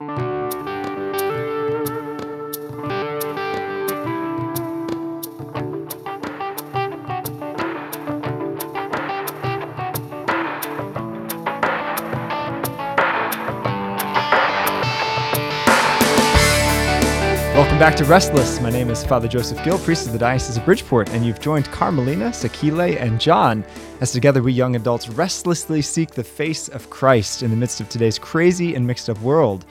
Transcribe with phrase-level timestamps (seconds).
[0.00, 0.25] thank you
[17.76, 18.58] Welcome back to Restless.
[18.62, 21.66] My name is Father Joseph Gill, priest of the Diocese of Bridgeport, and you've joined
[21.66, 23.66] Carmelina, Sakile, and John
[24.00, 27.90] as together we young adults restlessly seek the face of Christ in the midst of
[27.90, 29.66] today's crazy and mixed up world.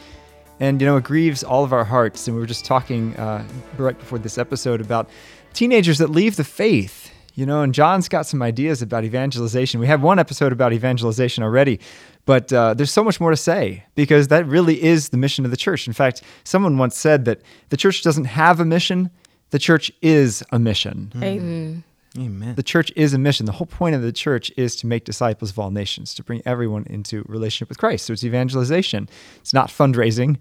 [0.59, 2.27] And, you know, it grieves all of our hearts.
[2.27, 3.43] And we were just talking uh,
[3.79, 5.09] right before this episode about
[5.53, 7.04] teenagers that leave the faith.
[7.35, 9.81] You know, and John's got some ideas about evangelization.
[9.81, 11.81] We have one episode about evangelization already,
[12.25, 15.51] but uh, there's so much more to say because that really is the mission of
[15.51, 15.85] the church.
[15.85, 19.09] In fact, someone once said that the church doesn't have a mission,
[19.49, 21.11] the church is a mission.
[21.17, 21.83] Amen.
[22.17, 22.55] Amen.
[22.55, 23.45] The church is a mission.
[23.45, 26.41] The whole point of the church is to make disciples of all nations, to bring
[26.45, 28.05] everyone into relationship with Christ.
[28.05, 29.09] So it's evangelization.
[29.41, 30.37] It's not fundraising.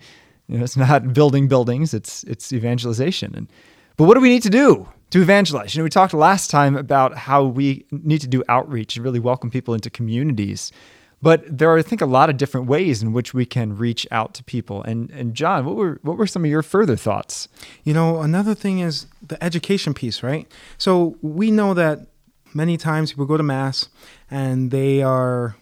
[0.47, 1.93] You know, it's not building buildings.
[1.93, 3.35] It's it's evangelization.
[3.35, 3.49] And
[3.97, 5.75] but what do we need to do to evangelize?
[5.75, 9.21] You know, we talked last time about how we need to do outreach and really
[9.21, 10.73] welcome people into communities.
[11.23, 14.07] But there are, I think, a lot of different ways in which we can reach
[14.11, 14.83] out to people.
[14.83, 17.49] And and John, what were what were some of your further thoughts?
[17.83, 20.47] You know, another thing is the education piece, right?
[20.77, 22.01] So we know that
[22.53, 23.89] many times people go to mass
[24.31, 25.57] and they are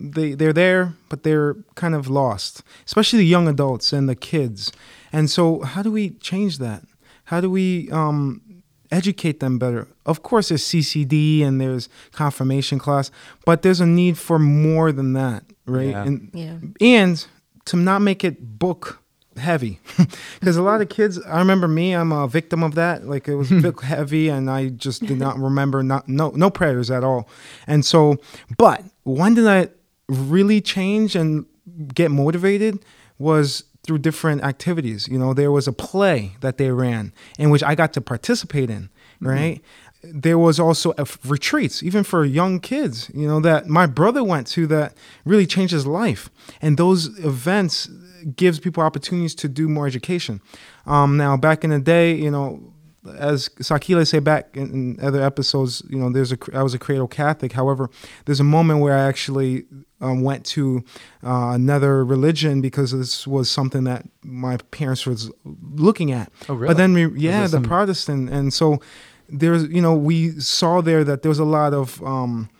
[0.00, 4.72] they they're there, but they're kind of lost, especially the young adults and the kids.
[5.12, 6.84] And so, how do we change that?
[7.32, 8.42] How do we um,
[8.90, 9.88] educate them better?
[10.04, 13.10] Of course, there's CCD and there's confirmation class,
[13.46, 15.88] but there's a need for more than that, right?
[15.88, 16.02] Yeah.
[16.04, 16.56] And Yeah.
[16.82, 17.26] and
[17.64, 18.98] to not make it book
[19.38, 19.80] heavy
[20.40, 23.34] because a lot of kids i remember me i'm a victim of that like it
[23.34, 27.26] was book heavy and i just did not remember not no no prayers at all
[27.66, 28.14] and so
[28.58, 29.66] but when did i
[30.08, 31.46] really change and
[31.94, 32.84] get motivated
[33.18, 35.08] was through different activities.
[35.08, 38.70] You know there was a play that they ran in which i got to participate
[38.70, 39.62] in right?
[40.02, 44.24] There was also a f- retreats even for young kids you know that my brother
[44.24, 46.28] went to that really changed his life.
[46.60, 47.88] And those events
[48.36, 50.40] gives people opportunities to do more education.
[50.86, 52.72] Um, now back in the day you know
[53.18, 56.78] as Sakila say back in, in other episodes, you know, there's a I was a
[56.78, 57.52] cradle Catholic.
[57.52, 57.90] However,
[58.26, 59.64] there's a moment where I actually
[60.00, 60.84] um, went to
[61.24, 66.30] uh, another religion because this was something that my parents was looking at.
[66.48, 66.68] Oh, really?
[66.68, 68.80] But then we, yeah, the some- Protestant, and so
[69.28, 72.50] there's, you know, we saw there that there was a lot of um,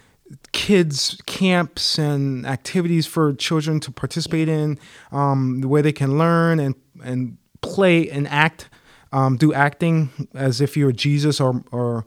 [0.53, 4.78] kids camps and activities for children to participate in,
[5.10, 6.74] um, where they can learn and
[7.04, 8.69] and play and act,
[9.12, 12.04] um, do acting as if you're Jesus or or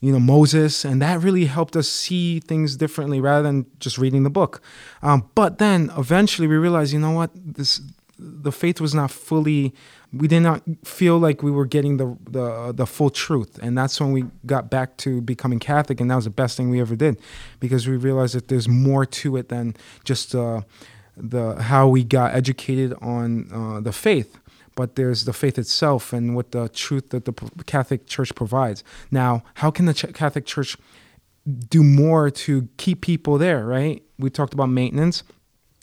[0.00, 4.22] you know Moses, and that really helped us see things differently rather than just reading
[4.22, 4.60] the book.
[5.02, 7.80] Um, but then eventually we realized, you know what, this
[8.18, 9.74] the faith was not fully.
[10.12, 14.00] We did not feel like we were getting the, the the full truth, and that's
[14.00, 16.94] when we got back to becoming Catholic, and that was the best thing we ever
[16.94, 17.18] did,
[17.58, 20.60] because we realized that there's more to it than just uh,
[21.16, 24.38] the how we got educated on uh, the faith
[24.74, 27.32] but there's the faith itself and what the truth that the
[27.66, 28.82] Catholic Church provides.
[29.10, 30.76] Now, how can the Ch- Catholic Church
[31.68, 34.02] do more to keep people there, right?
[34.18, 35.22] We talked about maintenance,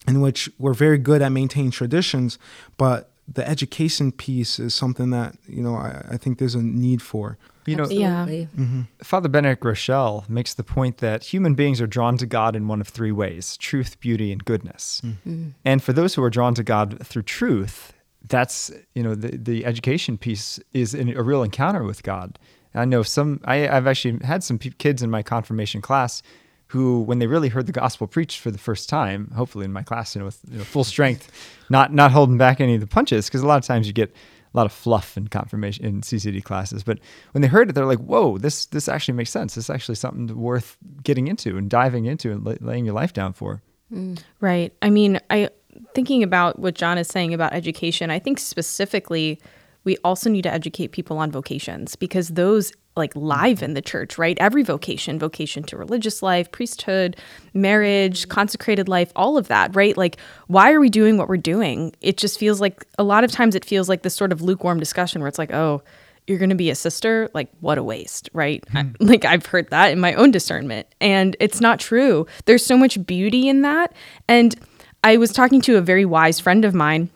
[0.08, 2.40] in which we're very good at maintaining traditions,
[2.78, 7.02] but the education piece is something that, you know, I, I think there's a need
[7.02, 7.38] for.
[7.68, 8.24] You know, Yeah.
[8.24, 8.88] Absolutely.
[9.04, 12.82] Father Benedict Groeschel makes the point that human beings are drawn to God in one
[12.82, 15.02] of three ways truth, beauty, and goodness.
[15.06, 15.16] Mm.
[15.28, 15.52] Mm.
[15.64, 17.94] And for those who are drawn to God through truth,
[18.32, 22.40] that's, you know, the, the education piece is in a real encounter with God.
[22.74, 26.24] I know some, I, I've actually had some kids in my confirmation class
[26.68, 29.84] who, when they really heard the gospel preached for the first time, hopefully in my
[29.84, 31.30] class, you know, with you know, full strength,
[31.70, 34.10] not, not holding back any of the punches, because a lot of times you get
[34.54, 36.84] a lot of fluff in confirmation in CCD classes.
[36.84, 37.00] But
[37.34, 39.56] when they heard it, they're like, "Whoa, this this actually makes sense.
[39.56, 43.14] This is actually something worth getting into and diving into and la- laying your life
[43.14, 43.62] down for."
[43.94, 44.22] Mm.
[44.40, 44.74] Right.
[44.82, 45.50] I mean, I
[45.94, 49.40] thinking about what John is saying about education, I think specifically
[49.84, 54.18] we also need to educate people on vocations because those like live in the church,
[54.18, 54.38] right?
[54.40, 57.16] Every vocation, vocation to religious life, priesthood,
[57.54, 59.96] marriage, consecrated life, all of that, right?
[59.96, 61.94] Like why are we doing what we're doing?
[62.02, 64.80] It just feels like a lot of times it feels like this sort of lukewarm
[64.80, 65.82] discussion where it's like, "Oh,
[66.28, 68.92] you're going to be a sister like what a waste right I- hmm.
[69.00, 73.04] like i've heard that in my own discernment and it's not true there's so much
[73.06, 73.94] beauty in that
[74.28, 74.56] and
[75.04, 77.10] i was talking to a very wise friend of mine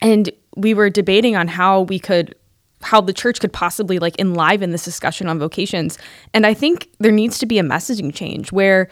[0.00, 2.34] and we were debating on how we could
[2.82, 5.98] how the church could possibly like enliven this discussion on vocations
[6.34, 8.88] and i think there needs to be a messaging change where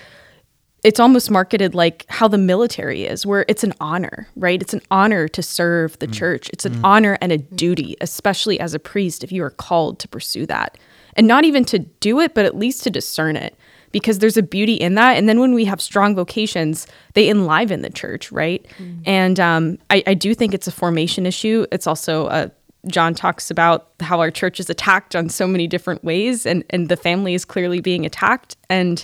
[0.86, 4.62] it's almost marketed like how the military is, where it's an honor, right?
[4.62, 6.14] It's an honor to serve the mm.
[6.14, 6.48] church.
[6.52, 6.80] It's an mm.
[6.84, 10.78] honor and a duty, especially as a priest, if you are called to pursue that.
[11.14, 13.56] And not even to do it, but at least to discern it,
[13.96, 15.16] because there's a beauty in that.
[15.16, 18.66] And then when we have strong vocations, they enliven the church, right?
[19.06, 21.64] And um, I, I do think it's a formation issue.
[21.72, 22.50] It's also a
[22.88, 26.90] John talks about how our church is attacked on so many different ways, and, and
[26.90, 28.54] the family is clearly being attacked.
[28.68, 29.02] And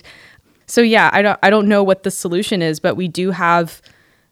[0.67, 3.81] so yeah, I don't I don't know what the solution is, but we do have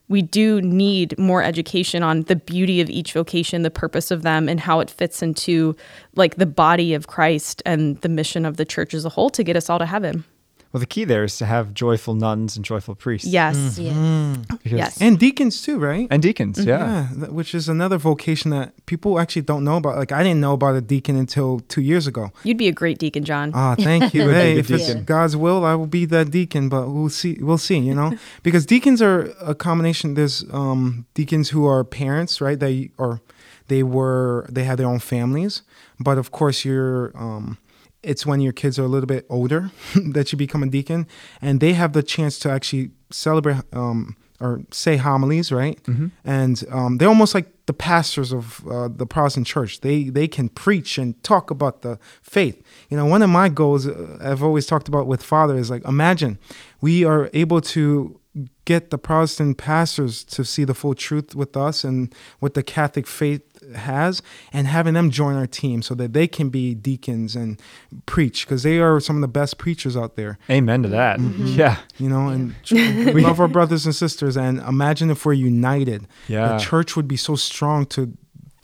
[0.08, 4.48] we do need more education on the beauty of each vocation, the purpose of them,
[4.48, 5.74] and how it fits into
[6.14, 9.42] like the body of Christ and the mission of the church as a whole to
[9.42, 10.24] get us all to heaven.
[10.72, 13.28] Well, the key there is to have joyful nuns and joyful priests.
[13.28, 13.78] Yes.
[13.78, 14.36] Yeah.
[14.48, 15.00] Because- Yes.
[15.02, 16.08] And deacons too, right?
[16.10, 17.08] And deacons, yeah.
[17.14, 19.96] th- which is another vocation that people actually don't know about.
[19.98, 22.30] Like I didn't know about a deacon until two years ago.
[22.42, 23.50] You'd be a great deacon, John.
[23.54, 24.30] Ah, thank you.
[24.30, 25.04] Hey, the if it's deacon.
[25.04, 26.68] God's will, I will be that deacon.
[26.70, 27.36] But we'll see.
[27.40, 27.76] We'll see.
[27.78, 30.14] You know, because deacons are a combination.
[30.14, 32.58] There's um, deacons who are parents, right?
[32.58, 33.20] They or
[33.68, 35.62] they were they had their own families.
[36.00, 37.12] But of course, you're.
[37.14, 37.58] Um,
[38.02, 39.70] it's when your kids are a little bit older
[40.12, 41.06] that you become a deacon,
[41.40, 45.78] and they have the chance to actually celebrate um, or say homilies, right?
[46.24, 49.80] And um, they're almost like the pastors of uh, the Protestant church.
[49.80, 52.60] They they can preach and talk about the faith.
[52.90, 55.84] You know, one of my goals uh, I've always talked about with Father is like,
[55.86, 56.38] imagine
[56.80, 58.18] we are able to
[58.64, 63.06] get the Protestant pastors to see the full truth with us and what the Catholic
[63.06, 63.42] faith
[63.76, 67.60] has, and having them join our team so that they can be deacons and
[68.06, 70.38] preach because they are some of the best preachers out there.
[70.50, 71.18] Amen to that.
[71.18, 71.44] Mm-hmm.
[71.44, 71.58] Mm-hmm.
[71.58, 71.78] Yeah.
[71.98, 74.36] You know, and we love our brothers and sisters.
[74.36, 76.08] And imagine if we're united.
[76.26, 76.54] Yeah.
[76.54, 78.16] The church would be so strong to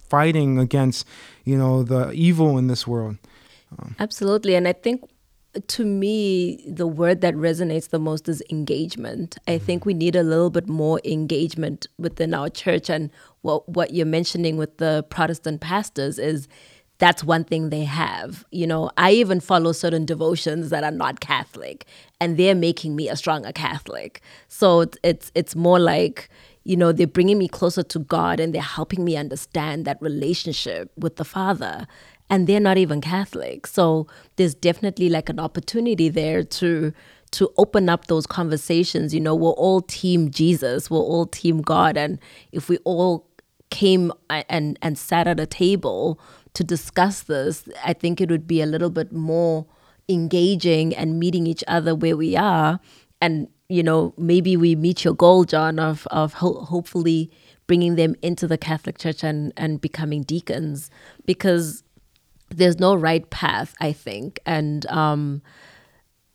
[0.08, 1.06] fighting against,
[1.44, 3.18] you know, the evil in this world.
[3.98, 4.54] Absolutely.
[4.54, 5.08] And I think
[5.66, 9.38] to me, the word that resonates the most is engagement.
[9.46, 9.64] I mm-hmm.
[9.64, 12.90] think we need a little bit more engagement within our church.
[12.90, 13.10] And
[13.42, 16.48] what, what you're mentioning with the Protestant pastors is
[16.98, 18.44] that's one thing they have.
[18.50, 21.86] You know, I even follow certain devotions that are not Catholic,
[22.20, 24.20] and they're making me a stronger Catholic.
[24.48, 26.28] So it's it's, it's more like,
[26.64, 30.90] you know, they're bringing me closer to God and they're helping me understand that relationship
[30.98, 31.86] with the Father
[32.30, 33.66] and they're not even Catholic.
[33.66, 36.92] So there's definitely like an opportunity there to
[37.30, 39.12] to open up those conversations.
[39.12, 42.18] You know, we're all team Jesus, we're all team God, and
[42.52, 43.26] if we all
[43.70, 46.20] came and and sat at a table
[46.54, 49.66] to discuss this, I think it would be a little bit more
[50.08, 52.80] engaging and meeting each other where we are
[53.20, 57.30] and you know maybe we meet your goal john of of ho- hopefully
[57.66, 60.90] bringing them into the catholic church and and becoming deacons
[61.26, 61.82] because
[62.50, 64.40] there's no right path i think.
[64.46, 65.42] And um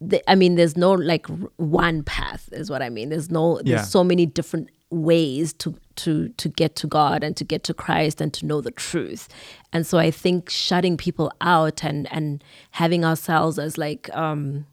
[0.01, 3.09] the, i mean there's no like r- one path is what i mean.
[3.09, 3.81] There's no there's Yeah.
[3.83, 8.21] so many different ways to to to get to god and to get to christ
[8.21, 9.27] and to know the truth.
[9.71, 14.65] And so i think shutting people out and and having ourselves as like um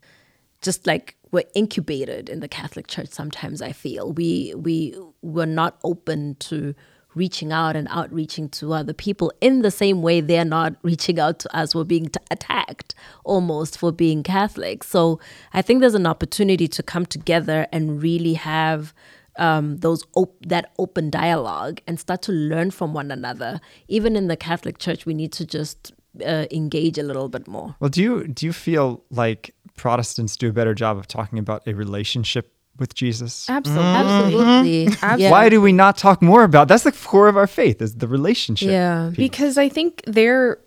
[0.63, 4.13] just like we're incubated in the Catholic Church sometimes I feel.
[4.13, 6.75] We we were not open to
[7.15, 11.39] reaching out and outreaching to other people in the same way they're not reaching out
[11.39, 14.85] to us we're being t- attacked almost for being Catholic.
[14.85, 15.21] So
[15.53, 18.95] I think there's an opportunity to come together and really have
[19.37, 23.61] um, those op- that open dialogue and start to learn from one another.
[23.89, 25.93] Even in the Catholic Church we need to just
[26.25, 27.77] uh, engage a little bit more.
[27.81, 31.67] Well, do you do you feel like Protestants do a better job of talking about
[31.67, 33.47] a relationship with Jesus?
[33.47, 33.79] Mm-hmm.
[33.79, 34.87] Absolutely.
[34.87, 34.93] Mm-hmm.
[34.93, 35.31] absolutely Yeah.
[35.31, 36.67] Why do we not talk more about?
[36.67, 38.71] That's the core of our faith is the relationship.
[38.71, 39.11] Yeah.
[39.11, 39.17] piece.
[39.17, 40.59] Because I think they're,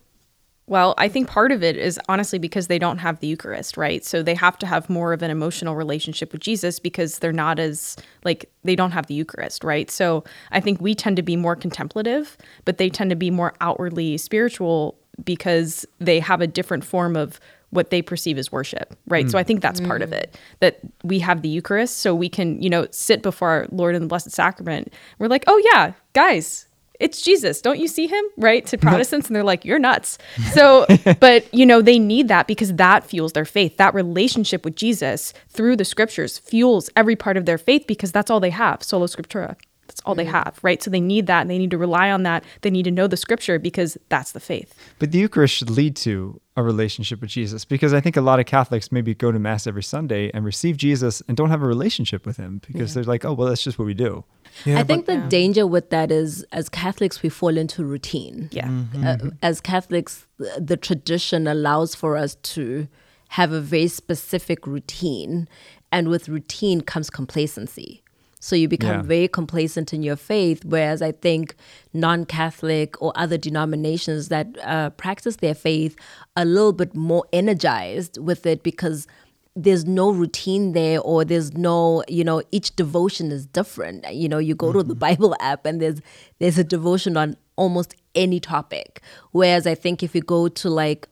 [0.68, 4.06] well, I think part of it is honestly because they don't have the Eucharist, right?
[4.06, 7.60] So they have to have more of an emotional relationship with Jesus because they're not
[7.60, 9.92] as, like, they don't have the Eucharist, right?
[9.92, 13.54] So I think we tend to be more contemplative, but they tend to be more
[13.60, 17.40] outwardly spiritual because they have a different form of
[17.74, 19.30] what they perceive as worship, right?
[19.30, 19.42] So mm.
[19.42, 20.18] I think that's part of mm.
[20.18, 23.96] it that we have the Eucharist, so we can, you know, sit before our Lord
[23.96, 24.94] in the Blessed Sacrament.
[25.20, 26.68] We're like, oh yeah, guys,
[27.00, 27.62] it's Jesus.
[27.62, 28.24] Don't you see him?
[28.38, 28.66] Right?
[28.68, 30.18] To Protestants, and they're like, you're nuts.
[30.54, 30.86] So,
[31.20, 33.78] but you know, they need that because that fuels their faith.
[33.78, 38.30] That relationship with Jesus through the scriptures fuels every part of their faith because that's
[38.30, 38.84] all they have.
[38.84, 39.58] Sola scriptura.
[39.88, 40.82] That's all they have, right?
[40.82, 42.44] So they need that and they need to rely on that.
[42.62, 44.74] They need to know the scripture because that's the faith.
[44.98, 48.40] But the Eucharist should lead to a relationship with Jesus because I think a lot
[48.40, 51.68] of Catholics maybe go to Mass every Sunday and receive Jesus and don't have a
[51.68, 54.24] relationship with him because they're like, oh, well, that's just what we do.
[54.66, 58.50] Yeah, I think the danger with that is as Catholics, we fall into routine.
[58.52, 58.70] Yeah.
[59.04, 62.88] Uh, as Catholics, the, the tradition allows for us to
[63.30, 65.48] have a very specific routine.
[65.92, 68.03] and with routine comes complacency.
[68.44, 69.02] So you become Yeah.
[69.04, 70.66] very complacent in your faith.
[70.66, 71.56] Whereas I think
[71.94, 75.96] non Catholic or other denominations that uh, practice their faith
[76.36, 79.08] are a little bit more energized with it because
[79.56, 84.40] there's no routine there or there's no you know each devotion is different you know
[84.40, 86.02] you go to the bible app and there's
[86.40, 89.00] there's a devotion on almost any topic
[89.32, 91.08] whereas i think if you go to like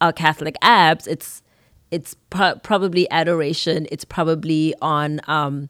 [0.00, 1.40] our catholic apps it's
[1.92, 5.68] it's pro- probably adoration it's probably on um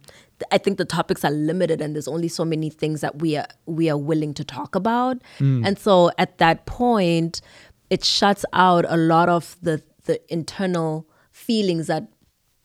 [0.50, 3.46] I think the topics are limited and there's only so many things that we are
[3.66, 5.18] we are willing to talk about.
[5.64, 7.40] And so at that point
[7.90, 12.08] it shuts out a lot of the the internal feelings that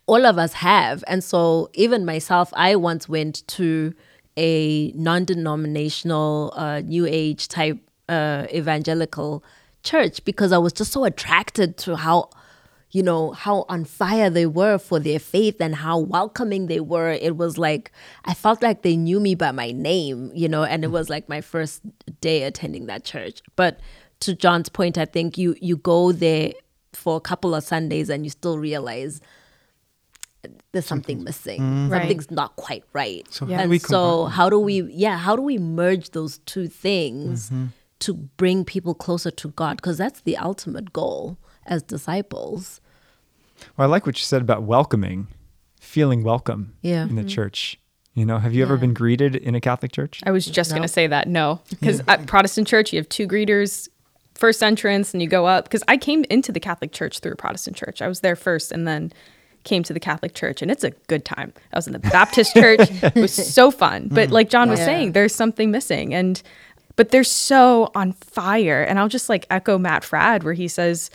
[0.08, 1.04] all of us have.
[1.08, 3.94] And so even myself, I once went to
[4.38, 9.44] a non-denominational uh, new age type uh, evangelical
[9.84, 12.30] church because I was just so attracted to how
[12.92, 17.12] you know how on fire they were for their faith and how welcoming they were.
[17.12, 17.92] It was like
[18.26, 21.30] i felt like they knew me by my name you know and it was like
[21.30, 21.82] my first
[22.22, 23.42] day attending that church.
[23.56, 23.80] But
[24.22, 26.52] to john's point i think you you go there
[26.94, 29.22] for a couple of sundays and you still realize
[30.72, 31.90] there's something missing.
[31.90, 32.00] Right.
[32.02, 33.26] something's not quite right.
[33.30, 33.58] So Yeah.
[33.58, 36.68] how do and we so how do we yeah how do we merge those two
[36.68, 37.66] things Mm-hmm.
[38.00, 39.78] to bring people closer to god?
[39.78, 41.38] Because that's the ultimate goal
[41.70, 42.82] as disciples
[43.78, 45.28] Well, I like what you said about welcoming,
[45.80, 47.04] feeling welcome Yeah.
[47.04, 47.30] in the mm-hmm.
[47.30, 47.80] church.
[48.14, 50.22] You know, have you ever been greeted in a Catholic church?
[50.26, 53.28] I was just going to say that no, because at Protestant church you have two
[53.28, 53.88] greeters,
[54.36, 55.66] first entrance, and you go up.
[55.66, 58.02] Because I came into the Catholic church through a Protestant church.
[58.02, 59.14] I was there first, and then
[59.64, 61.54] came to the Catholic church, and it's a good time.
[61.72, 64.10] I was in the Baptist church; it was so fun.
[64.12, 64.32] But mm.
[64.34, 64.86] like John was Yeah.
[64.86, 66.42] saying, there's something missing, and
[66.98, 68.82] but they're so on fire.
[68.84, 71.10] And I'll just like echo Matt Fradd where he says.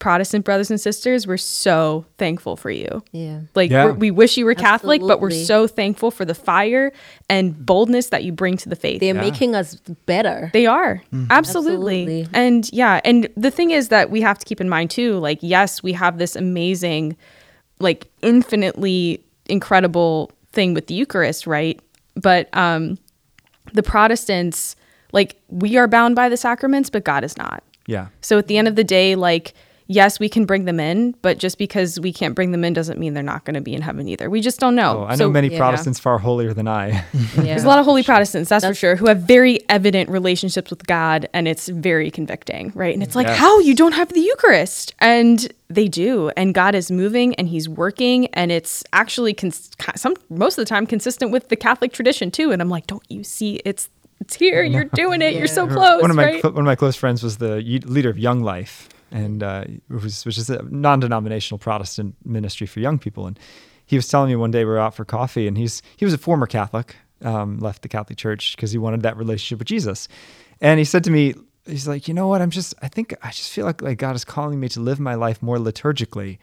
[0.00, 3.04] Protestant brothers and sisters, we're so thankful for you.
[3.12, 3.42] Yeah.
[3.54, 3.92] Like Yeah.
[3.92, 6.90] we're, wish you were Catholic, but we're so thankful for the fire
[7.28, 9.00] and boldness that you bring to the faith.
[9.00, 9.76] they're making us
[10.06, 11.02] better They are.
[11.30, 12.22] Absolutely.
[12.22, 12.28] Absolutely.
[12.32, 15.38] And yeah, and the thing is that we have to keep in mind too, like
[15.42, 17.16] yes, we have this amazing
[17.78, 21.78] like infinitely incredible thing with the Eucharist, right?
[22.16, 22.98] But um
[23.74, 24.76] the Protestants
[25.12, 27.62] like we are bound by the sacraments, but God is not.
[27.86, 28.06] Yeah.
[28.22, 29.52] So at the end of the day, like,
[29.92, 32.96] yes, we can bring them in, but just because we can't bring them in doesn't
[32.98, 34.30] mean they're not going to be in heaven either.
[34.30, 35.00] We just don't know.
[35.00, 35.58] Oh, I So- know many yeah.
[35.58, 36.88] Protestants far holier than I.
[37.12, 37.42] yeah.
[37.42, 40.86] There's a lot of holy Protestants, that's, for sure, who have very evident relationships with
[40.86, 42.94] God, and it's very convicting, right?
[42.94, 43.38] And it's like, Yes.
[43.38, 47.68] how you don't have the Eucharist, and they do, and God is moving and He's
[47.68, 52.30] working, and it's actually cons- some most of the time consistent with the Catholic tradition
[52.30, 52.52] too.
[52.52, 53.60] And I'm like, don't you see?
[53.64, 53.88] It's
[54.20, 54.62] it's here.
[54.62, 55.34] You're doing it.
[55.34, 56.42] You're so close, one of my right?
[56.42, 57.56] cl- one of my close friends was the
[57.86, 62.80] leader of Young Life, and uh, it was which is a non-denominational Protestant ministry for
[62.80, 63.26] young people.
[63.26, 63.38] And
[63.86, 66.14] he was telling me one day we were out for coffee, and he's he was
[66.14, 70.08] a former Catholic, um, left the Catholic Church because he wanted that relationship with Jesus.
[70.60, 71.34] And he said to me,
[71.66, 72.40] he's like, you know what?
[72.42, 75.00] I'm just I think I just feel like like God is calling me to live
[75.00, 76.38] my life more liturgically.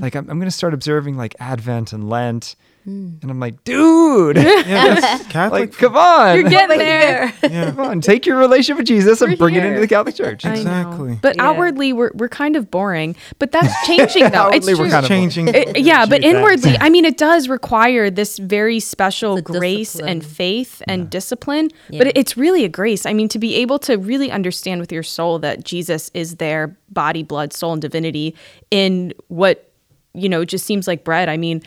[0.00, 2.56] Like I'm, I'm going to start observing like Advent and Lent.
[2.86, 3.22] Mm.
[3.22, 4.62] And I'm like, dude, Yeah,
[5.00, 5.70] that's Catholic.
[5.70, 6.34] like, come on.
[6.36, 7.32] You're getting there.
[7.40, 10.44] Come on, take your relationship with Jesus and We're bring it into the Catholic Church.
[10.44, 11.18] Exactly.
[11.22, 11.44] But Yeah.
[11.48, 13.14] outwardly, we're we're kind of boring.
[13.38, 14.48] But that's changing, though.
[14.48, 14.90] it's Outwardly, we're true.
[14.90, 15.48] kind of changing.
[15.48, 20.10] It- yeah, but inwardly, I mean, it does require this very special The grace discipline.
[20.10, 21.70] and faith and discipline.
[21.88, 21.98] Yeah.
[21.98, 23.06] But it- it's really a grace.
[23.06, 26.76] I mean, to be able to really understand with your soul that Jesus is there,
[26.90, 28.34] body, blood, soul, and divinity
[28.72, 29.68] in what
[30.14, 31.28] you know just seems like bread.
[31.28, 31.62] I mean,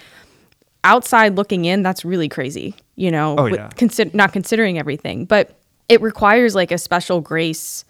[0.85, 2.75] outside looking in, that's really crazy.
[2.95, 3.69] You know, Oh, with yeah.
[3.75, 5.57] consi- not considering everything, but
[5.89, 7.83] it requires like a special grace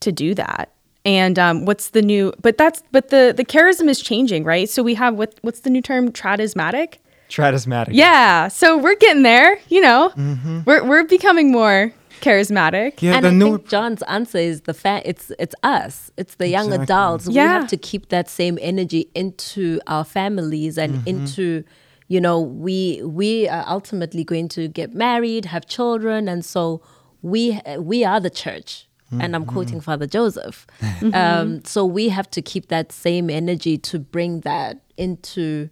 [0.00, 0.70] to do that.
[1.04, 2.32] And um, what's the new?
[2.42, 4.68] But that's but the the charism is changing, right?
[4.68, 6.10] So we have what what's the new term?
[6.12, 6.94] Tradismatic.
[7.28, 7.90] Tradismatic.
[7.92, 8.48] Yeah.
[8.48, 9.58] So we're getting there.
[9.68, 10.60] You know, Mm-hmm.
[10.66, 13.02] we're we're becoming more charismatic.
[13.02, 16.34] Yeah, and the I new think John's answer is the fact it's it's us, it's
[16.36, 16.84] the young Exactly.
[16.84, 17.26] adults.
[17.28, 21.64] We have to keep that same energy into our families and into,
[22.12, 26.82] you know, we we are ultimately going to get married, have children, and so
[27.22, 28.86] we we are the church.
[29.20, 30.66] And I'm quoting Father Joseph.
[31.22, 35.68] Um, so we have to keep that same energy to bring that into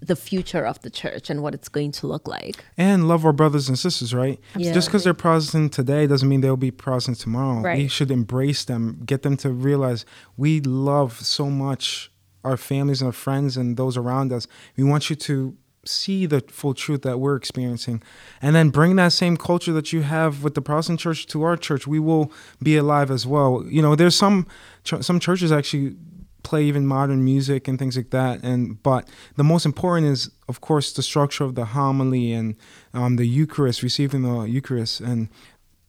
[0.00, 2.56] the future of the church and what it's going to look like.
[2.76, 4.38] and love our brothers and sisters, right?
[4.56, 4.74] Yeah.
[4.74, 7.62] Just because they're Protestant today doesn't mean they'll be Protestant tomorrow.
[7.76, 10.04] We should embrace them, get them to realize
[10.36, 12.10] we love so much
[12.44, 14.46] our families and our friends and those around us.
[14.76, 15.56] We want you to
[15.88, 18.02] see the full truth that we're experiencing
[18.40, 21.56] and then bring that same culture that you have with the Protestant church to our
[21.56, 21.86] church.
[21.86, 23.64] We will be alive as well.
[23.68, 24.46] You know, there's some
[24.84, 25.96] some churches actually
[26.44, 28.44] play even modern music and things like that.
[28.44, 32.54] And but the most important is, of course, the structure of the homily and
[32.92, 35.28] um, the Eucharist, receiving the Eucharist, and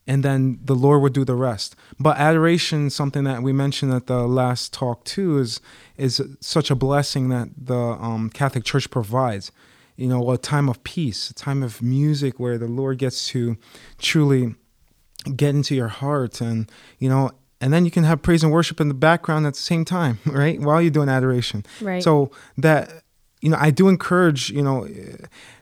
[0.08, 1.76] and then the Lord would do the rest.
[2.00, 5.60] But adoration, something that we mentioned at the last talk too, is
[5.96, 9.52] is such a blessing that the um, Catholic Church provides.
[9.96, 13.56] You know, a time of peace, a time of music where the Lord gets to
[13.98, 14.54] truly
[15.34, 18.80] get into your heart, and you know, and then you can have praise and worship
[18.80, 20.60] in the background at the same time, right?
[20.60, 21.64] While you're doing adoration.
[21.80, 22.02] Right.
[22.02, 23.02] So that
[23.40, 24.86] you know, I do encourage you know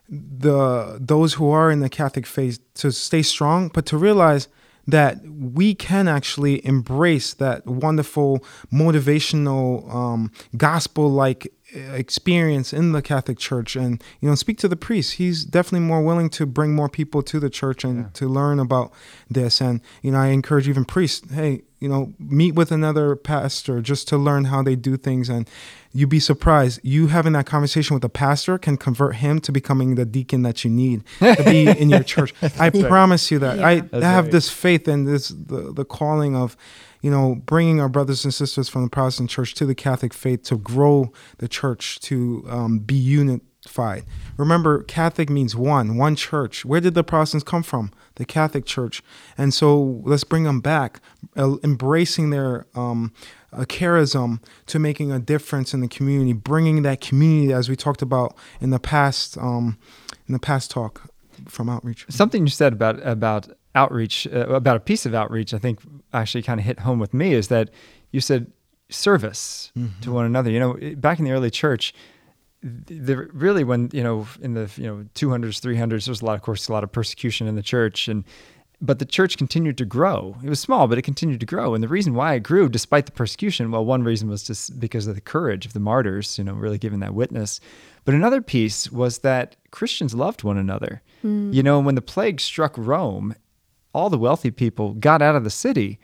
[0.08, 4.48] the those who are in the Catholic faith to stay strong, but to realize
[4.86, 13.38] that we can actually embrace that wonderful motivational um, gospel like experience in the Catholic
[13.38, 15.14] Church and you know speak to the priest.
[15.14, 18.08] He's definitely more willing to bring more people to the church and yeah.
[18.14, 18.92] to learn about
[19.28, 19.60] this.
[19.60, 24.08] And you know, I encourage even priests, hey, you know, meet with another pastor just
[24.08, 25.48] to learn how they do things and
[25.94, 26.80] you'd be surprised.
[26.82, 30.64] You having that conversation with a pastor can convert him to becoming the deacon that
[30.64, 32.34] you need to be in your church.
[32.58, 33.58] I promise you that.
[33.58, 33.66] Yeah.
[33.66, 34.32] I, I have right.
[34.32, 36.56] this faith and this the, the calling of
[37.00, 40.42] you know, bringing our brothers and sisters from the Protestant church to the Catholic faith
[40.44, 42.94] to grow the church to um, be
[43.64, 44.04] unified.
[44.36, 46.64] Remember, Catholic means one, one church.
[46.64, 47.92] Where did the Protestants come from?
[48.16, 49.02] The Catholic Church.
[49.38, 51.00] And so let's bring them back,
[51.36, 53.12] uh, embracing their um,
[53.52, 58.02] uh, charism to making a difference in the community, bringing that community as we talked
[58.02, 59.78] about in the past, um,
[60.26, 61.10] in the past talk
[61.46, 62.06] from outreach.
[62.08, 65.80] Something you said about about outreach, uh, about a piece of outreach, I think
[66.12, 67.70] actually kind of hit home with me is that
[68.12, 68.52] you said
[68.88, 70.00] service mm-hmm.
[70.02, 70.50] to one another.
[70.50, 71.92] You know, back in the early church,
[72.64, 76.42] the, really when you know in the you know 200s 300s there's a lot of
[76.42, 78.24] course a lot of persecution in the church and
[78.80, 80.36] but the church continued to grow.
[80.42, 81.74] It was small but it continued to grow.
[81.74, 85.06] And the reason why it grew despite the persecution well one reason was just because
[85.06, 87.60] of the courage of the martyrs you know really giving that witness.
[88.06, 91.02] But another piece was that christians loved one another.
[91.22, 91.52] Mm.
[91.52, 93.34] you know when the plague struck rome
[93.92, 96.00] all the wealthy people got out of the city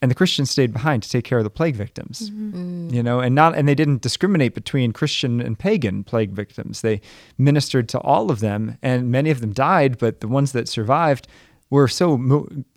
[0.00, 2.30] and the Christians stayed behind to take care of the plague victims.
[2.30, 2.90] Mm-hmm.
[2.90, 6.80] You know, and not and they didn't discriminate between Christian and pagan plague victims.
[6.82, 7.00] They
[7.36, 11.26] ministered to all of them and many of them died, but the ones that survived
[11.70, 12.16] were so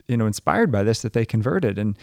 [0.08, 1.98] you know inspired by this that they converted and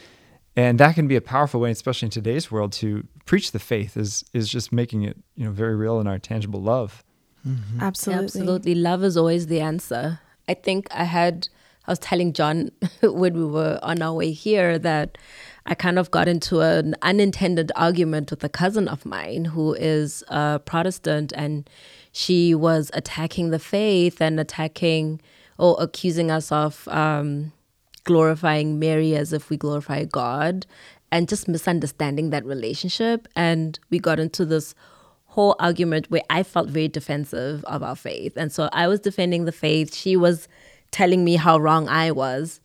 [0.57, 3.96] and that can be a powerful way especially in today's world to preach the faith
[3.96, 7.04] is is just making it, you know, very real in our tangible love.
[7.46, 7.81] Mm-hmm.
[7.81, 8.24] Absolutely.
[8.24, 8.74] Absolutely.
[8.74, 10.20] Love is always the answer.
[10.48, 11.48] I think I had
[11.88, 12.70] I was telling John
[13.03, 15.16] when we were on our way here that
[15.64, 20.22] I kind of got into an unintended argument with a cousin of mine who is
[20.29, 21.68] a Protestant and
[22.12, 25.22] she was attacking the faith and attacking
[25.59, 27.53] or accusing us of um,
[28.05, 30.66] glorifying Mary as if we glorify God
[31.11, 33.29] and just misunderstanding that relationship.
[33.35, 34.74] And we got into this
[35.24, 38.37] whole argument where I felt very defensive of our faith.
[38.37, 39.94] And so I was defending the faith.
[39.94, 40.48] She was
[40.90, 42.61] telling me how wrong I was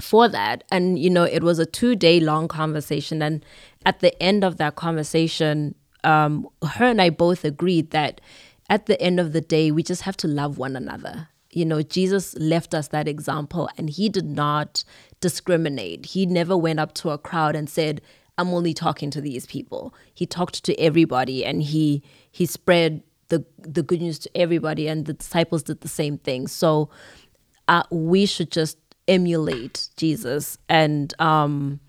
[0.00, 0.64] for that.
[0.70, 3.22] And, you know, it was a two day long conversation.
[3.22, 3.44] And
[3.86, 8.20] at the end of that conversation, um, her and I both agreed that
[8.68, 11.28] at the end of the day, we just have to love one another.
[11.50, 14.84] You know, Jesus left us that example and he did not
[15.20, 16.06] discriminate.
[16.06, 18.00] He never went up to a crowd and said,
[18.36, 19.94] I'm only talking to these people.
[20.12, 25.06] He talked to everybody and he he spread the the good news to everybody and
[25.06, 26.48] the disciples did the same thing.
[26.48, 26.90] So
[27.68, 31.80] uh, we should just emulate Jesus and um,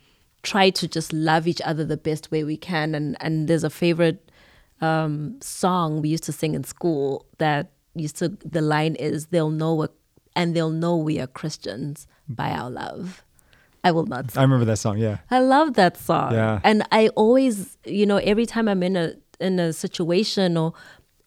[0.44, 2.96] try to just love each other the best way we can.
[2.96, 4.32] And and there's a favorite
[4.82, 9.50] um, song we used to sing in school that used to the line is they'll
[9.50, 9.94] know what
[10.36, 13.24] and they'll know we are Christians by our love.
[13.84, 14.32] I will not.
[14.32, 14.40] Sing.
[14.40, 14.98] I remember that song.
[14.98, 16.34] Yeah, I love that song.
[16.34, 20.74] Yeah, and I always, you know, every time I'm in a in a situation or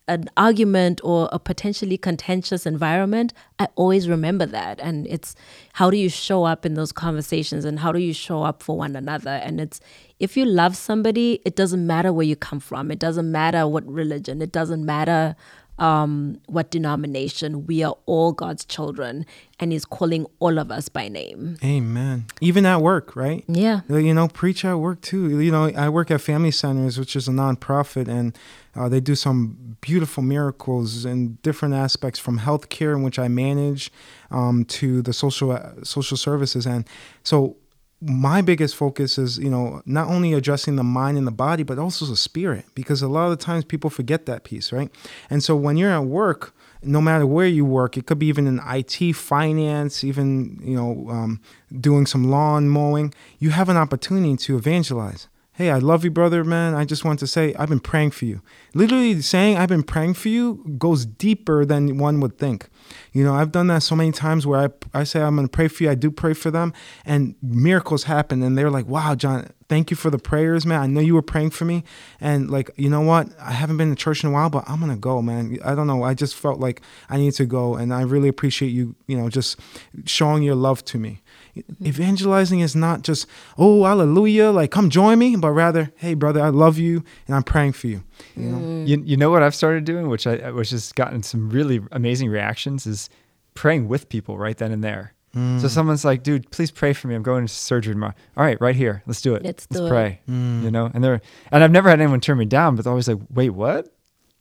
[0.09, 4.81] an argument or a potentially contentious environment, I always remember that.
[4.81, 5.37] And it's
[5.75, 8.77] how do you show up in those conversations and how do you show up for
[8.77, 9.31] one another?
[9.31, 9.81] And it's
[10.18, 13.87] if you love somebody, it doesn't matter where you come from, it doesn't matter what
[13.87, 15.37] religion, it doesn't matter
[15.79, 17.66] um, what denomination.
[17.66, 19.25] We are all God's children,
[19.61, 21.57] and He's calling all of us by name.
[21.64, 22.27] Amen.
[22.40, 23.44] Even at work, right?
[23.47, 23.81] Yeah.
[23.88, 25.40] You know, preach at work too.
[25.40, 28.37] You know, I work at Family Centers, which is a nonprofit, and
[28.79, 33.91] uh, they do some beautiful miracles in different aspects from healthcare, in which I manage,
[34.31, 36.87] um, to the social uh, social services, and
[37.23, 37.57] so
[38.01, 41.79] my biggest focus is you know not only addressing the mind and the body but
[41.79, 44.91] also the spirit because a lot of times people forget that piece right?
[45.31, 48.47] And so when you're at work no matter where you work it could be even
[48.47, 51.41] in it finance even you know um,
[51.81, 55.27] doing some lawn mowing you have an opportunity to evangelize
[55.59, 56.75] hey, I love you, brother, man.
[56.75, 58.40] I just want to say I've been praying for you.
[58.75, 62.68] Literally saying I've been praying for you goes deeper than one would think.
[63.12, 65.51] You know, I've done that so many times where I, I say I'm going to
[65.51, 65.90] pray for you.
[65.90, 66.73] I do pray for them,
[67.05, 68.40] and miracles happen.
[68.44, 70.81] And they're like, wow, John, thank you for the prayers, man.
[70.81, 71.83] I know you were praying for me.
[72.21, 73.29] And like, you know what?
[73.40, 75.59] I haven't been to church in a while, but I'm going to go, man.
[75.64, 76.05] I don't know.
[76.05, 77.75] I just felt like I need to go.
[77.75, 79.59] And I really appreciate you, you know, just
[80.05, 81.21] showing your love to me.
[81.66, 81.87] Mm-hmm.
[81.87, 86.49] Evangelizing is not just, oh, hallelujah, like come join me, but rather, hey, brother, I
[86.49, 88.03] love you and I'm praying for you.
[88.37, 88.88] You know, mm.
[88.88, 92.31] you, you know what I've started doing, which I which has gotten some really amazing
[92.31, 93.11] reactions, is
[93.55, 95.14] praying with people right then and there.
[95.35, 95.61] Mm.
[95.61, 97.14] So someone's like, dude, please pray for me.
[97.14, 98.14] I'm going to surgery tomorrow.
[98.37, 99.03] All right, right here.
[99.07, 99.44] Let's do it.
[99.44, 100.21] Let's, Let's do pray.
[100.27, 100.31] It.
[100.31, 100.62] Mm.
[100.62, 101.21] You know, and they're
[101.53, 103.94] and I've never had anyone turn me down, but they're always like, wait, what?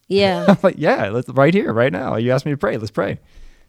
[0.08, 0.45] Yeah.
[0.49, 2.15] I'm like, yeah, let's right here, right now.
[2.15, 2.77] You asked me to pray.
[2.77, 3.19] Let's pray.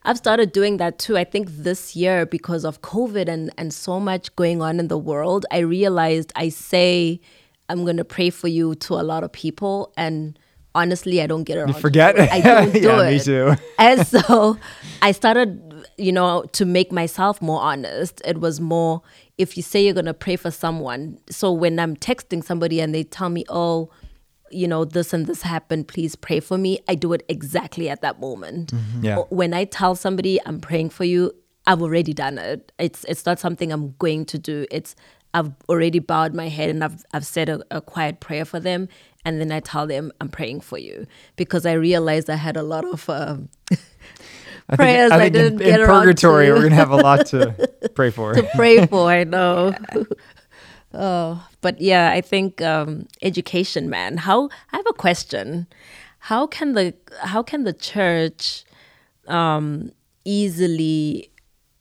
[0.09, 1.18] I've started doing that too.
[1.18, 4.97] I think this year, because of COVID and, and so much going on in the
[4.97, 7.21] world, I realized I say,
[7.68, 9.92] I'm going to pray for you to a lot of people.
[9.99, 10.38] And
[10.75, 11.68] honestly, I don't get around.
[11.68, 12.18] You forget?
[12.18, 13.12] I don't do yeah, it.
[13.12, 13.55] me too.
[13.79, 14.57] and so
[15.03, 18.23] I started, you know, to make myself more honest.
[18.25, 19.03] It was more
[19.37, 21.18] if you say you're going to pray for someone.
[21.29, 23.90] So when I'm texting somebody and they tell me, oh,
[24.50, 26.80] you know, this and this happened, please pray for me.
[26.88, 28.72] I do it exactly at that moment.
[28.72, 29.04] Mm-hmm.
[29.04, 29.18] Yeah.
[29.30, 31.32] When I tell somebody I'm praying for you,
[31.66, 32.72] I've already done it.
[32.78, 34.66] It's it's not something I'm going to do.
[34.70, 34.96] It's
[35.34, 38.88] I've already bowed my head and I've I've said a, a quiet prayer for them,
[39.24, 41.06] and then I tell them I'm praying for you
[41.37, 43.08] because I realized I had a lot of.
[43.11, 43.50] Um,
[44.70, 46.52] I prayers think, I, I think didn't in, get in purgatory, to.
[46.52, 48.34] we're gonna have a lot to pray for.
[48.34, 49.08] to pray for.
[49.11, 49.74] I know.
[50.94, 54.18] oh, but yeah, I think um, education, man.
[54.18, 55.66] How I have a question.
[56.20, 58.64] How can the how can the church
[59.27, 59.92] um,
[60.24, 61.31] easily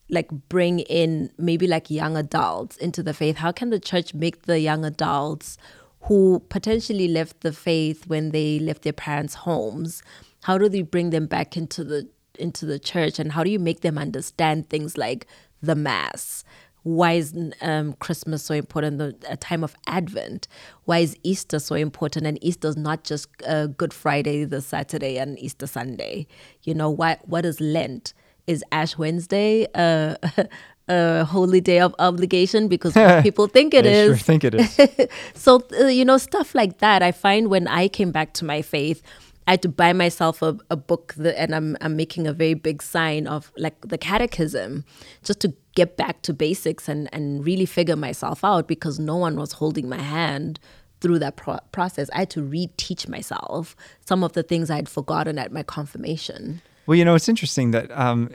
[0.09, 3.37] like bring in maybe like young adults into the faith?
[3.37, 5.57] How can the church make the young adults
[6.01, 10.01] who potentially left the faith when they left their parents' homes?
[10.43, 13.59] How do they bring them back into the into the church, and how do you
[13.59, 15.25] make them understand things like
[15.61, 16.43] the mass?
[16.83, 18.97] Why is um, Christmas so important?
[18.97, 20.47] The a time of Advent.
[20.85, 22.25] Why is Easter so important?
[22.25, 26.27] And Easter is not just uh, Good Friday, the Saturday, and Easter Sunday.
[26.63, 27.27] You know what?
[27.27, 28.13] What is Lent?
[28.45, 30.15] Is Ash Wednesday uh,
[30.87, 32.69] a holy day of obligation?
[32.69, 34.07] Because people think it is.
[34.07, 35.09] Sure think it is.
[35.33, 37.03] so uh, you know stuff like that.
[37.03, 39.01] I find when I came back to my faith.
[39.47, 42.53] I had to buy myself a, a book that, and I'm, I'm making a very
[42.53, 44.83] big sign of like the catechism
[45.23, 49.35] just to get back to basics and, and really figure myself out because no one
[49.43, 50.59] was holding my hand
[51.01, 52.09] through that pro- process.
[52.13, 53.75] I had to reteach myself
[54.09, 56.61] some of the things I had forgotten at my confirmation.
[56.87, 58.29] Well, you know, it's interesting that um,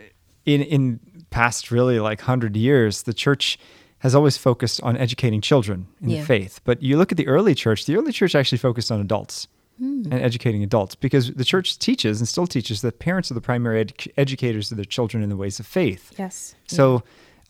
[0.46, 1.00] in in
[1.30, 3.58] past really like hundred years, the church
[3.98, 6.20] has always focused on educating children in Yeah.
[6.20, 6.60] the faith.
[6.64, 10.12] But you look at the early church; the early church actually focused on adults and
[10.12, 13.92] educating adults because the church teaches and still teaches that parents are the primary ed-
[14.16, 16.04] educators of their children in the ways of faith.
[16.18, 16.54] Yes.
[16.66, 17.02] So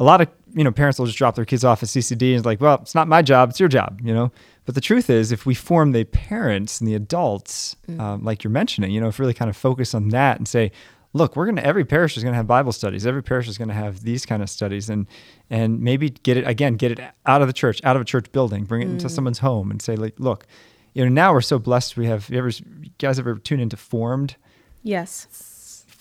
[0.03, 2.39] a lot of you know parents will just drop their kids off at CCD and
[2.39, 4.33] it's like, well, it's not my job, it's your job, you know.
[4.65, 8.51] But the truth is, if we form the parents and the adults, um, like you're
[8.51, 10.73] mentioning, you know, if really kind of focus on that and say,
[11.13, 14.03] look, we're gonna every parish is gonna have Bible studies, every parish is gonna have
[14.03, 15.07] these kind of studies, and
[15.49, 18.31] and maybe get it again, get it out of the church, out of a church
[18.33, 20.49] building, bring it into someone's home, and say, like, look,
[20.95, 21.97] you know, now we're so blessed.
[21.97, 24.35] We have you ever you guys ever tune into Formed?
[24.83, 25.52] Yes.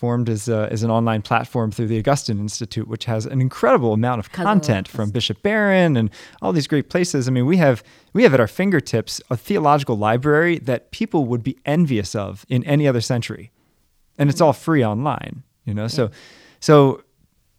[0.02, 3.92] Formed as, uh, is an online platform through the Augustine Institute, which has an incredible
[3.92, 6.10] amount of content from Bishop Barron and
[6.40, 7.28] all these great places.
[7.28, 11.44] I mean, we have we have at our fingertips a theological library that people would
[11.44, 13.52] be envious of in any other century,
[14.18, 15.44] and it's all free online.
[15.66, 16.10] You know, so
[16.58, 17.04] so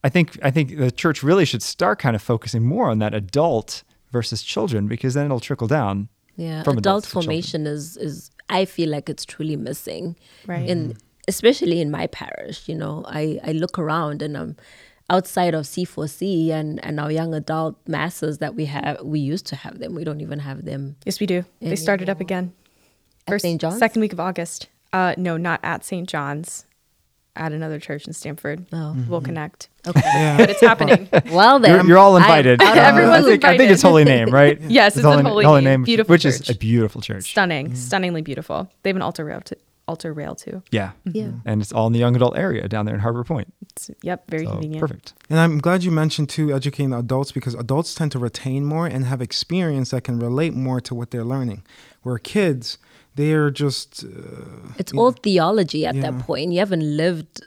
[0.04, 3.14] I think I think the church really should start kind of focusing more on that
[3.14, 6.10] adult versus children because then it'll trickle down.
[6.36, 10.18] Yeah, from adult adults to formation is is I feel like it's truly missing.
[10.46, 10.68] Right.
[10.68, 14.56] In especially in my parish, you know, I I look around and I'm
[15.10, 19.56] outside of C4C and and our young adult masses that we have we used to
[19.56, 19.96] have them.
[19.96, 20.96] We don't even have them.
[21.06, 21.44] Yes, we do.
[21.62, 22.54] They started up again.
[23.28, 23.60] At St.
[23.62, 23.80] John's?
[23.80, 24.68] Second week of August.
[24.92, 26.10] Uh, no, not at St.
[26.10, 26.66] John's.
[27.36, 28.68] At another church in Stamford.
[28.72, 28.96] Oh.
[29.10, 29.70] We'll connect.
[29.88, 30.02] Okay.
[30.06, 30.38] Yeah.
[30.38, 31.10] But it's happening.
[31.32, 32.62] well then You're, you're all invited.
[32.62, 33.82] out of- Uh, Everyone's I think, I think it's.
[33.82, 34.60] Holy Name, right?
[34.80, 35.82] Yes, it's a Holy Name.
[35.84, 37.32] Beautiful which is a beautiful church.
[37.32, 37.74] Stunning.
[37.76, 38.70] Stunningly beautiful.
[38.84, 39.56] They have an altar rail, t-
[39.88, 40.62] altar rail too.
[40.72, 40.92] Yeah.
[41.06, 41.26] Yeah.
[41.26, 41.48] Mm-hmm.
[41.50, 43.54] And it's all in the young adult area down there in Harbor Point.
[43.72, 44.80] It's, yep, very So, convenient.
[44.82, 45.14] perfect.
[45.30, 49.06] And I'm glad you mentioned too educating adults because adults tend to retain more and
[49.06, 51.64] have experience that can relate more to what they're learning.
[52.04, 52.78] Where kids,
[53.16, 54.08] they are just uh,
[54.78, 56.12] It's all theology at Yeah.
[56.12, 56.52] that point.
[56.54, 57.42] You haven't lived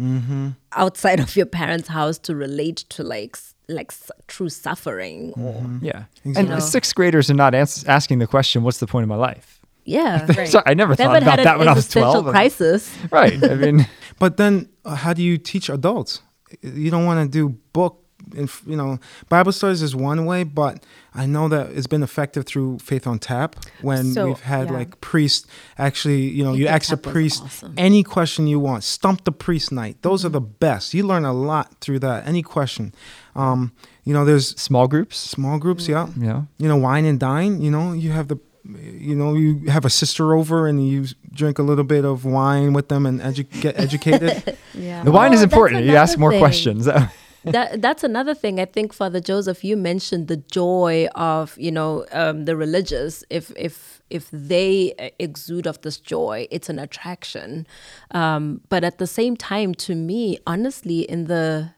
[0.00, 0.50] mm-hmm.
[0.72, 3.36] outside of your parents' house to relate to like
[3.68, 5.84] like s- true suffering or mm-hmm.
[5.84, 6.04] Yeah.
[6.24, 6.34] Exactly.
[6.36, 6.58] And know.
[6.58, 9.60] sixth graders are not ans- asking the question, what's the point of my life?
[9.84, 12.26] Yeah So I never they thought haven't about that when I was 12.
[12.26, 13.42] crisis Right.
[13.42, 13.86] I mean,
[14.18, 16.22] But then, uh, how do you teach adults?
[16.62, 18.00] You don't want to do book,
[18.36, 22.46] and you know, Bible stories is one way, but I know that it's been effective
[22.46, 24.76] through Faith on Tap when So, we've had yeah.
[24.78, 25.46] like priests
[25.78, 27.74] actually, you know, Faith you ask the Tap was priest awesome.
[27.76, 28.84] any question you want.
[28.84, 29.96] Stump the priest night.
[30.02, 30.94] Those are the best.
[30.94, 32.26] You learn a lot through that.
[32.26, 32.94] Any question.
[33.34, 33.72] Um,
[34.04, 35.18] you know, there's small groups.
[35.18, 35.88] small groups.
[35.88, 36.08] Yeah.
[36.16, 36.42] Yeah.
[36.58, 37.60] You know, wine and dine.
[37.60, 38.38] You know, you have the.
[38.66, 42.72] You know, you have a sister over and you drink a little bit of wine
[42.72, 44.56] with them and edu- get educated.
[44.74, 45.04] Yeah.
[45.04, 45.84] the wine Oh, is important.
[45.84, 46.40] You ask more thing.
[46.40, 46.86] questions.
[47.44, 52.06] that that's another thing i think father joseph you mentioned the joy of you know
[52.12, 57.66] um, the religious if if if they uh, exude of this joy it's an attraction
[58.12, 61.68] um, but at the same time to me honestly in the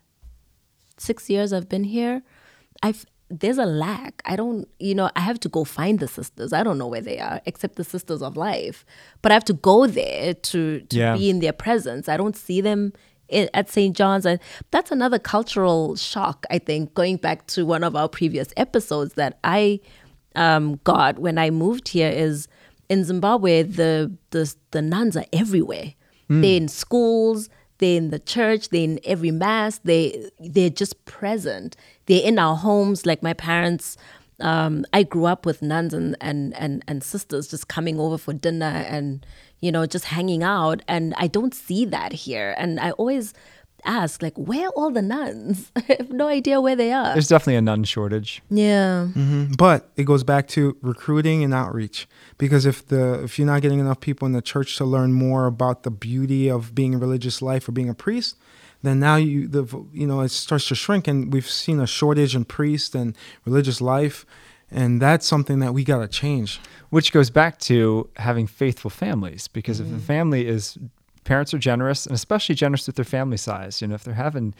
[0.98, 2.22] six years i've been here
[2.84, 4.22] i've there's a lack.
[4.24, 6.52] I don't you know i have to go find the sisters.
[6.52, 8.84] I don't know where they are except the sisters of life.
[9.22, 11.16] But i have to go there to to Yeah.
[11.16, 12.08] be in their presence.
[12.08, 12.92] I don't see them
[13.32, 14.26] i- at st john's.
[14.26, 14.38] And
[14.70, 19.38] that's another cultural shock i think going back to one of our previous episodes that
[19.42, 19.80] i
[20.36, 22.46] um, got when i moved here is
[22.88, 25.94] in zimbabwe the the, the nuns are everywhere.
[26.28, 29.78] They're in schools they're in the church they're in every mass.
[29.84, 31.76] They they're just present
[32.06, 33.96] they're in our homes like my parents
[34.40, 38.34] um, I grew up with nuns and, and, and, and sisters just coming over for
[38.34, 39.24] dinner and,
[39.60, 40.82] you know, just hanging out.
[40.86, 42.54] And I don't see that here.
[42.58, 43.32] And I always
[43.86, 45.72] ask, like, where are all the nuns?
[45.76, 47.14] I have no idea where they are.
[47.14, 48.42] There's definitely a nun shortage.
[48.50, 49.08] yeah.
[49.14, 49.56] Mhm.
[49.56, 53.78] But it goes back to recruiting and outreach because if the if you're not getting
[53.78, 57.40] enough people in the church to learn more about the beauty of being a religious
[57.40, 58.36] life or being a priest,
[58.86, 62.34] then now you the you know it starts to shrink and we've seen a shortage
[62.34, 64.24] in priests and religious life
[64.70, 66.60] and that's something that we got to change.
[66.90, 70.02] which goes back to having faithful families because if the mm-hmm.
[70.02, 70.78] family is
[71.24, 74.54] parents are generous and especially generous with their family size you know if they're having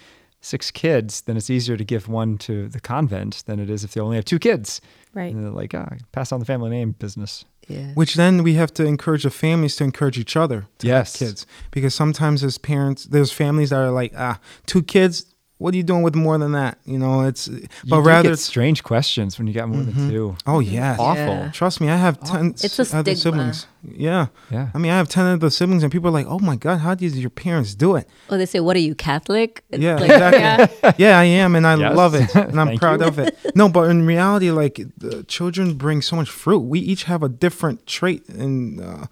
[0.47, 3.91] six kids then it's easier to give one to the convent than it is if
[3.93, 4.81] they only have two kids
[5.15, 5.33] Right.
[5.35, 7.93] and they're like ah, pass on the family name business Yeah.
[7.95, 11.17] Which then we have to encourage the families to encourage each other to have Yes.
[11.17, 15.15] kids because sometimes as parents there's families that are like ah two kids
[15.59, 18.29] what are you doing with more than that you know it's you but do rather
[18.31, 21.51] get strange questions when you got more than two oh yeah awful Yeah.
[21.51, 23.66] Trust me, I have ten It's a other siblings.
[23.83, 24.27] Yeah.
[24.51, 24.71] Yeah.
[24.75, 26.79] I mean, I have ten of other siblings, and people are like, "Oh my God,
[26.79, 29.62] how did your parents do it?" Well, they say, what are you, Catholic?
[29.71, 30.92] It's Yeah, like, exactly.
[30.99, 31.19] Yeah.
[31.21, 31.97] I am, and I Yes.
[31.97, 33.07] love it, and I'm proud you.
[33.07, 33.38] of it.
[33.55, 36.61] No, but in reality, like the children bring so much fruit.
[36.61, 39.07] We each have a different trait and uh,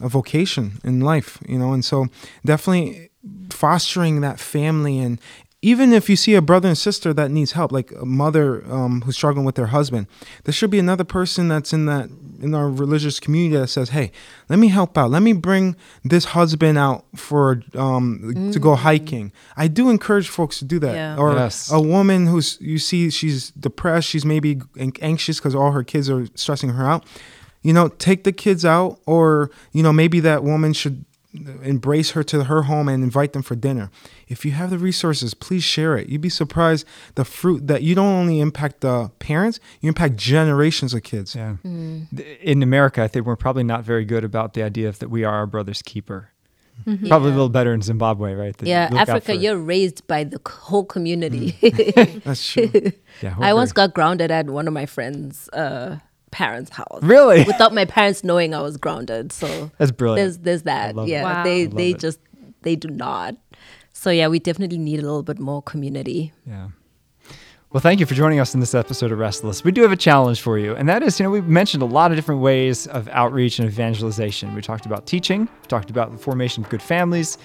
[0.00, 2.06] a vocation in life, you know, and so
[2.44, 3.10] definitely
[3.50, 5.20] fostering that family and.
[5.62, 9.02] Even if you see a brother and sister that needs help, like a mother um,
[9.02, 10.06] who's struggling with their husband,
[10.44, 12.08] there should be another person that's in that
[12.40, 14.10] in our religious community that says, "Hey,
[14.48, 15.10] let me help out.
[15.10, 20.58] Let me bring this husband out for um, to go hiking." I do encourage folks
[20.60, 20.94] to do that.
[20.94, 21.16] Yeah.
[21.18, 21.70] Or Yes.
[21.70, 24.62] a woman who's you see she's depressed, she's maybe
[25.02, 27.04] anxious because all her kids are stressing her out.
[27.62, 31.04] You know, take the kids out, or you know maybe that woman should
[31.62, 33.90] embrace her to her home and invite them for dinner.
[34.28, 36.08] If you have the resources, please share it.
[36.08, 40.94] You'd be surprised the fruit that you don't only impact the parents, you impact generations
[40.94, 41.34] of kids.
[41.34, 42.02] yeah hmm.
[42.14, 45.10] Th- in america i think we're probably not very good about the idea of that
[45.10, 46.30] we are our brother's keeper
[46.86, 47.06] mm-hmm.
[47.06, 50.24] probably a little better in zimbabwe right That yeah, you Africa, for- you're raised by
[50.24, 51.50] the whole community.
[51.60, 52.18] Hmm.
[52.24, 52.70] That's true.
[53.22, 55.98] yeah, I once got grounded at one of my friends' uh,
[56.30, 57.02] parents' house.
[57.02, 59.32] really Without my parents knowing I was grounded.
[59.32, 60.94] So that's brilliant there's there's that.
[61.06, 61.22] Yeah.
[61.24, 61.44] Wow.
[61.44, 61.98] They they it.
[61.98, 62.18] just
[62.62, 63.36] they do not.
[63.92, 66.32] So yeah, we definitely need a little bit more community.
[66.46, 66.68] Yeah.
[67.72, 69.62] Well, thank you for joining us in this episode of Restless.
[69.62, 71.86] We do have a challenge for you, and that is, you know, we've mentioned a
[71.86, 74.56] lot of different ways of outreach and evangelization.
[74.56, 77.38] We talked about teaching, we talked about the formation of good families.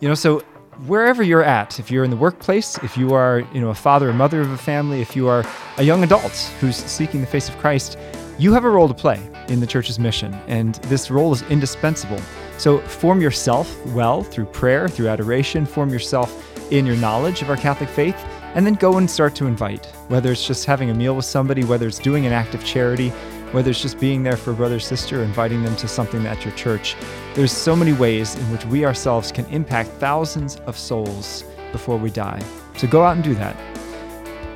[0.00, 0.40] You know, so
[0.86, 4.08] wherever you're at, if you're in the workplace, if you are, you know, a father
[4.08, 5.44] or mother of a family, if you are
[5.76, 7.98] a young adult who's seeking the face of Christ,
[8.38, 12.20] you have a role to play in the church's mission, and this role is indispensable.
[12.58, 17.56] So form yourself well through prayer, through adoration, form yourself in your knowledge of our
[17.56, 18.16] Catholic faith,
[18.54, 21.64] and then go and start to invite, whether it's just having a meal with somebody,
[21.64, 23.08] whether it's doing an act of charity,
[23.52, 26.44] whether it's just being there for a brother or sister, inviting them to something at
[26.44, 26.96] your church.
[27.34, 32.10] There's so many ways in which we ourselves can impact thousands of souls before we
[32.10, 32.42] die.
[32.76, 33.75] So go out and do that.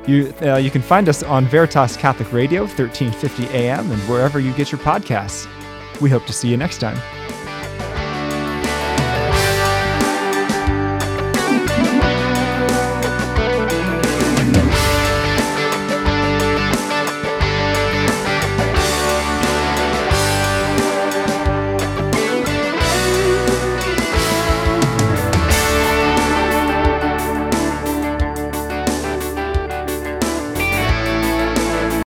[0.07, 4.53] You, uh, you can find us on Veritas Catholic Radio, 1350 AM, and wherever you
[4.53, 5.47] get your podcasts.
[6.01, 6.97] We hope to see you next time.